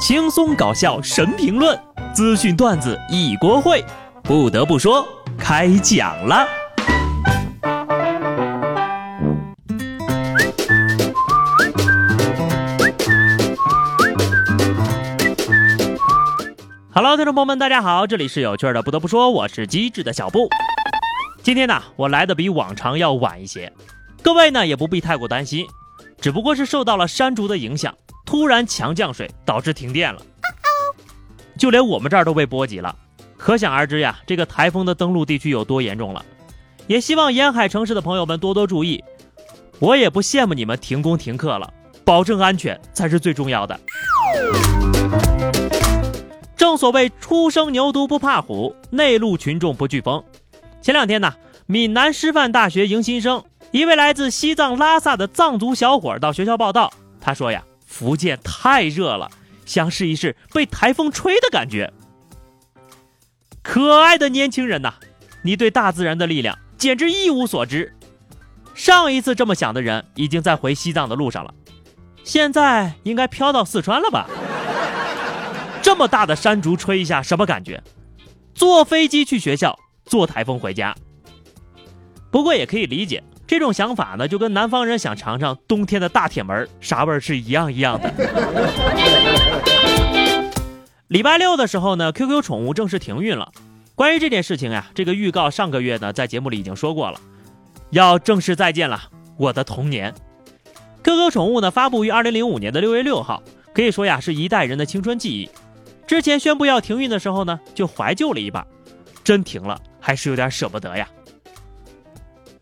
[0.00, 1.78] 轻松搞笑神评论，
[2.14, 3.84] 资讯段子一锅烩。
[4.22, 5.06] 不得不说，
[5.38, 6.48] 开讲了。
[16.94, 18.82] Hello，听众朋友们，大家好，这里是有趣的。
[18.82, 20.48] 不得不说，我是机智的小布。
[21.42, 23.70] 今天呢，我来的比往常要晚一些，
[24.22, 25.66] 各位呢也不必太过担心，
[26.22, 27.94] 只不过是受到了山竹的影响，
[28.24, 30.20] 突然强降水导致停电了，
[31.58, 32.94] 就连我们这儿都被波及了，
[33.36, 36.24] 可想而知呀，这个台风的登陆地区有多严重了。
[36.86, 39.02] 也希望沿海城市的朋友们多多注意，
[39.78, 41.72] 我也不羡慕你们停工停课了，
[42.04, 43.78] 保证安全才是最重要的。
[46.56, 50.22] 正所谓初生牛犊不怕虎，内陆群众不惧风。
[50.82, 51.34] 前两天呢，
[51.66, 56.92] 闽南师范大学迎新生，一位来自西藏拉萨的藏族小伙到学校报道。
[57.20, 59.28] 他说呀，福建太热了，
[59.66, 61.92] 想试一试被台风吹的感觉。
[63.60, 64.94] 可爱的年轻人呐，
[65.42, 67.92] 你对大自然的力量简直一无所知。
[68.74, 71.52] 上一次这么想的人，已经在回西藏的路上了，
[72.22, 74.26] 现在应该飘到四川了吧？
[75.82, 77.82] 这么大的山竹吹一下，什么感觉？
[78.54, 79.78] 坐飞机去学校。
[80.06, 80.92] 坐台风回家，
[82.32, 88.08] 不过也可以理解这种想法呢，就跟南方人想尝尝冬天的大铁门啥味儿是一样一样的。
[91.08, 93.50] 礼拜六的时候呢，QQ 宠物正式停运了。
[93.96, 97.20] 关于这件事情呀，这个预告上个月呢在节目里已经说过了，
[97.90, 99.02] 要正式再见了，
[99.36, 100.14] 我的童年。
[101.02, 103.42] QQ 宠物呢发布于二零零五年的六月六号，
[103.74, 105.50] 可以说呀是一代人的青春记忆。
[106.06, 108.64] 之前宣布要停运的时候呢，就怀旧了一把，
[109.24, 109.76] 真停了。
[109.98, 111.08] 还是有点舍不得呀。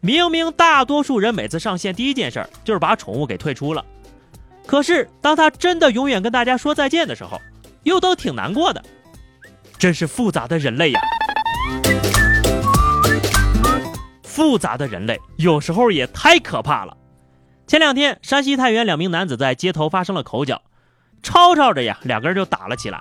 [0.00, 3.84] 明明大多数人每次上线第一件事儿就是把宠物给退出了，
[4.64, 7.40] 可是当他真的永远跟大家说再见的时候，
[7.82, 8.84] 又都挺难过的。
[9.76, 11.00] 真是复杂的人类呀！
[14.22, 16.96] 复杂的人类有时候也太可怕了。
[17.66, 20.62] 前两天，山西太原两名男子在街头发生了口角，
[21.24, 23.00] 吵吵着呀，两个人就打了起来。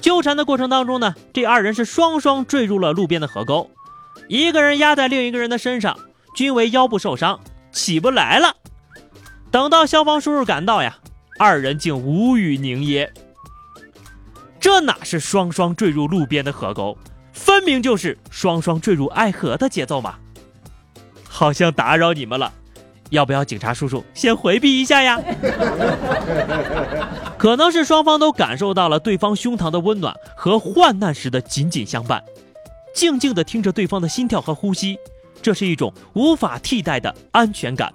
[0.00, 3.70] 纠缠的过程当中呢，这二人是双双坠入了路边的河沟，
[4.28, 5.96] 一个人压在另一个人的身上，
[6.34, 8.56] 均为腰部受伤，起不来了。
[9.50, 10.96] 等到消防叔叔赶到呀，
[11.38, 13.12] 二人竟无语凝噎。
[14.58, 16.96] 这哪是双双坠入路边的河沟，
[17.32, 20.14] 分明就是双双坠入爱河的节奏嘛！
[21.28, 22.52] 好像打扰你们了。
[23.10, 25.20] 要不要警察叔叔先回避一下呀？
[27.36, 32.22] 可能是双方都感受到了对方胸膛的温暖和患难时的紧紧相伴，
[32.94, 34.96] 静静的听着对方的心跳和呼吸，
[35.42, 37.92] 这是一种无法替代的安全感。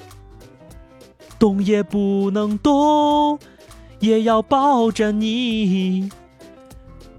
[1.39, 3.39] 动也不能动，
[3.99, 6.11] 也要抱着你。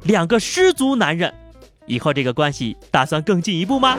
[0.02, 1.32] 两个失足男人，
[1.86, 3.96] 以后这个关系打算更进一步吗？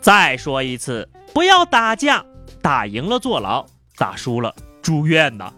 [0.00, 2.24] 再说一次，不要打架，
[2.60, 3.64] 打赢了坐牢，
[3.96, 5.52] 打输了住院呢。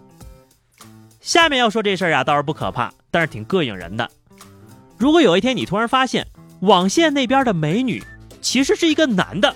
[1.19, 4.09] 下面要说这事儿啊，倒是不可怕，但是挺膈应人的。
[4.97, 6.25] 如果有一天你突然发现
[6.61, 8.03] 网线那边的美女
[8.41, 9.55] 其实是一个男的，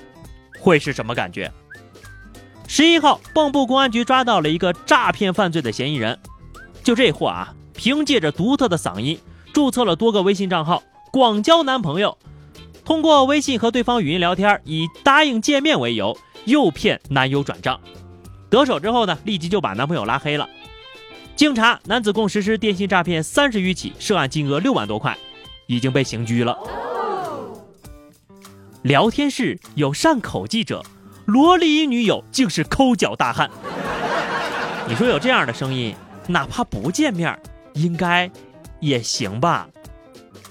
[0.60, 1.52] 会是什么感觉？
[2.68, 6.18] 十一号，蚌埠公安局抓到了一个诈骗犯罪的嫌疑人，
[6.84, 9.20] 就这货啊，凭借着独特的嗓音，
[9.54, 10.82] 注册了多个微信账号，
[11.12, 12.18] 广交男朋友。
[12.86, 17.80] 通过微信和对方语音聊天，以答应见面为由诱骗男友转账，
[18.50, 20.48] 得手之后呢，立即就把男朋友拉黑了。
[21.36, 25.18] 经查，男子共实施电信诈骗三十余起，涉案金额六万多块，
[25.68, 26.58] 已经被刑拘了。
[28.84, 30.84] 聊天室有善口记者，
[31.26, 33.48] 萝莉音女友竟是抠脚大汉。
[34.88, 35.96] 你说有这样的声音，
[36.28, 37.40] 哪怕不见面，
[37.74, 38.30] 应该
[38.80, 39.70] 也行吧？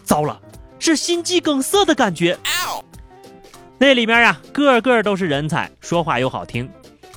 [0.04, 0.40] 糟了！
[0.78, 2.38] 是心肌梗塞的感觉。
[3.78, 6.70] 那里面呀，个个都是人才，说话又好听，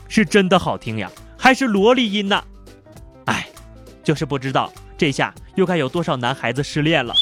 [0.08, 2.44] 是真的好听呀，还是萝莉音呢？
[3.26, 3.48] 哎，
[4.04, 7.14] 就是不知道这下又该有多少男孩子失恋了。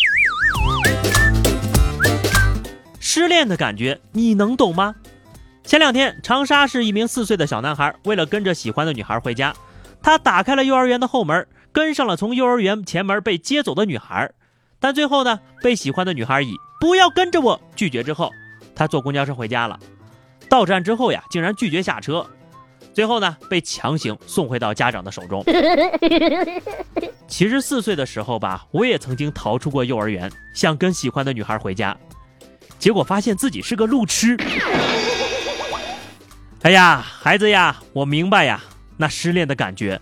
[3.14, 4.96] 失恋的感觉你能懂吗？
[5.66, 9.54] 前两天，长沙市一名四岁的小男孩，为了跟着喜欢的女孩回家，
[10.02, 14.32] 他打开了幼儿园的后门，跟上了从幼儿园前门被接走的女孩。
[14.80, 18.32] 但最后呢，被喜欢的女孩以“不要跟着我”拒绝之后，
[18.74, 19.78] 他坐公交车回家了。
[20.48, 22.26] 到站之后呀，竟然拒绝下车，
[22.94, 25.44] 最后呢，被强行送回到家长的手中。
[27.28, 31.94] 其实四岁的时候吧，我也曾经逃出过幼儿园，想跟喜欢的女孩回家，
[32.82, 34.36] 结果发现自己是个路痴。
[36.64, 38.60] 哎呀，孩子呀，我明白呀，
[38.98, 40.02] 那失恋的感觉。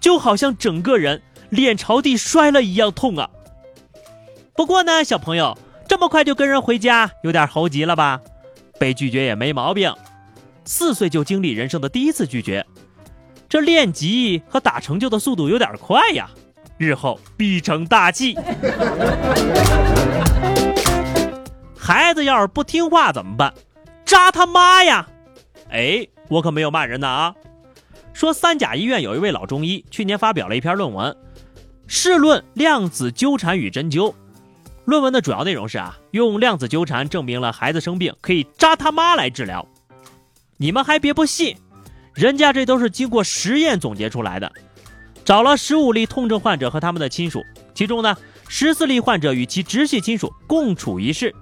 [0.00, 1.20] 就好像整个人
[1.50, 3.28] 脸朝地摔了一样痛啊。
[4.54, 8.20] 不过呢，小朋友这么快就跟人回家，有点猴急了吧？
[8.78, 9.92] 被拒绝也没毛病，
[10.64, 12.64] 四岁就经历人生的第一次拒绝，
[13.46, 16.30] 这练级和打成就的速度有点快呀，
[16.78, 18.34] 日后必成大器。
[21.86, 23.54] 孩子要是不听话怎么办？
[24.04, 25.06] 扎他妈呀！
[25.70, 27.32] 哎，我可没有骂人的啊。
[28.12, 31.16] 说三甲医院有一位老中医，去年发表了一篇论文，
[31.86, 34.12] 试论量子纠缠与针灸。
[34.84, 39.64] 论文的主要内容是啊，用量子纠缠证明了孩子生病可以扎他妈来治疗。
[40.56, 41.56] 你们还别不信，
[42.14, 44.50] 人家这都是经过实验总结出来的。
[45.24, 47.44] 找了十五例痛症患者和他们的亲属，
[47.76, 48.16] 其中呢，
[48.48, 51.32] 十四例患者与其直系亲属共处一室。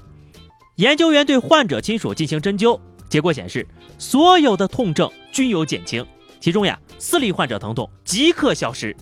[0.76, 3.66] 研究员对患者亲属进行针灸，结果显示
[3.98, 6.04] 所有的痛症均有减轻，
[6.40, 8.96] 其中呀，四例患者疼痛即刻消失。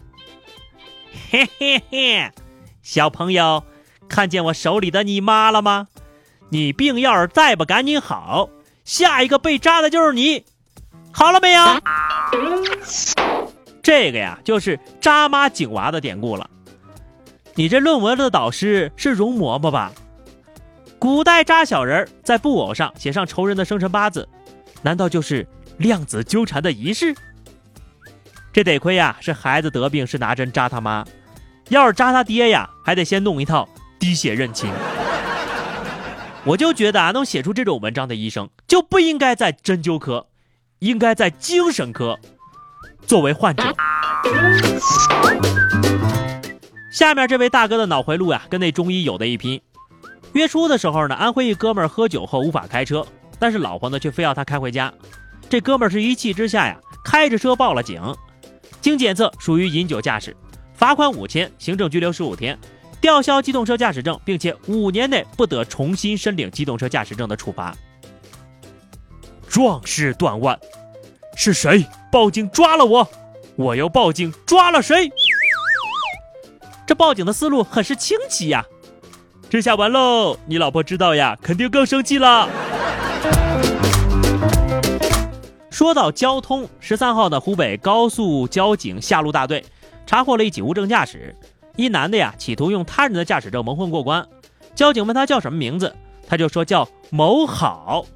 [1.31, 2.31] 嘿嘿嘿，
[2.83, 3.65] 小朋友。
[4.09, 5.89] 看见我手里的你妈了吗？
[6.51, 8.51] 你病要是再不赶紧好，
[8.85, 10.45] 下一个被扎的就是你。
[11.11, 11.63] 好了没有？
[13.83, 16.51] 这个呀，就是扎妈井娃的典故了。
[17.55, 19.93] 你这论文的导师是容嬷嬷吧？
[21.03, 24.29] 古代扎小人在布偶上写上仇人的生辰八字，
[24.83, 25.45] 难道就是
[25.79, 27.13] 量子纠缠的仪式？
[28.53, 31.05] 这得亏呀，是孩子得病是拿针扎他妈，
[31.71, 33.69] 要是扎他爹呀，还得先弄一套。
[33.99, 34.71] 滴血认亲，
[36.45, 40.29] 我就觉得啊，能写出这种文章的医生就不应该在针灸科，
[40.79, 42.17] 应该在精神科。
[43.09, 43.65] 作为患者，
[46.93, 49.61] 下面这位大哥的脑回路呀，跟那中医有的一拼。
[50.33, 53.07] 月初的时候呢，安徽一哥们儿喝酒后无法开车，
[53.39, 54.93] 但是老婆呢却非要他开回家。
[55.49, 58.01] 这哥们儿是一气之下呀，开着车报了警。
[58.81, 60.35] 经检测属于饮酒驾驶，
[60.75, 62.59] 罚款五千，行政拘留十五天。
[63.01, 67.75] 吊销机动车驾驶证，并且五年内不得重新申领机动车驾驶证的处罚。
[69.49, 70.59] 壮士断腕，
[71.37, 73.07] 是谁报警抓了我？
[73.57, 75.11] 我又报警抓了谁？
[76.87, 78.65] 这报警的思路很是清奇呀！
[79.53, 82.49] 这下完喽，你老婆知道呀，肯定更生气了。
[85.71, 89.63] 说到交通，十三号的湖北高速交警下路大队
[90.07, 91.37] 查获了一起无证驾驶。
[91.77, 94.27] 一男的呀，企图用他人的驾驶证蒙混过关。
[94.75, 95.95] 交警问他叫什么名字，
[96.27, 98.07] 他就说叫某好。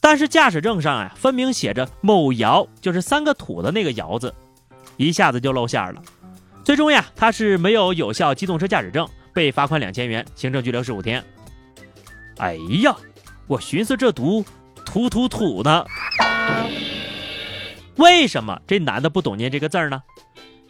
[0.00, 4.32] 但是驾驶证上啊，分明写着某尧，就是三个土的那个尧字，
[4.96, 6.00] 一下子就露馅了。
[6.64, 11.22] 最终呀，他是没有有效机动车驾驶证，被罚款两千元，行政拘留十五天。
[12.38, 12.96] 哎呀，
[13.46, 14.44] 我寻思这毒
[14.86, 15.84] 土土土呢，
[17.96, 20.02] 为什么这男的不懂念这个字呢？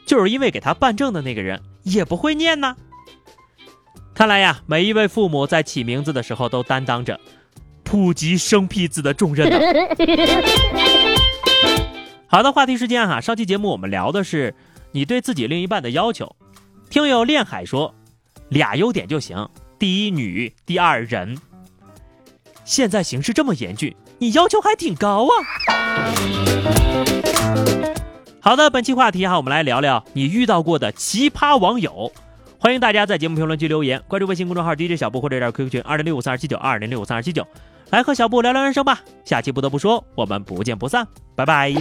[0.07, 2.77] 就是因为给他办证的那个人也不会念呢。
[4.15, 7.19] 看来呀，每一位父母在起名字的时候都担当着
[7.83, 9.59] 普及生僻字的重任呢。
[12.27, 14.55] 好的，话题时间哈，上期节目我们聊的是
[14.93, 16.37] 你对自己另一半的要求。
[16.91, 17.95] 听友恋海说，
[18.55, 19.49] 俩优点就行：
[19.79, 21.37] 第一女，第二人。
[22.65, 25.33] 现在形势这么严峻，你要求还挺高啊。
[28.41, 32.13] 好的，本期话题哈，我们来聊聊你遇到过的奇葩网友。
[32.59, 37.45] 欢迎大家在节目评论区留言，关注微信公众号 DJ 小布或者加 QQ 群二零六五三二七九二零六五三二七九，
[37.91, 39.01] 来和小布聊聊人生吧。
[39.25, 41.75] 下期不得不说，我们不见不散，拜拜。